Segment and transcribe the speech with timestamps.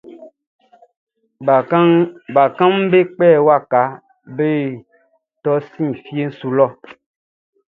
[2.39, 3.81] Bakanʼm be kpɛ waka
[4.35, 4.49] be
[5.43, 6.67] tɔn si fie su lɔ.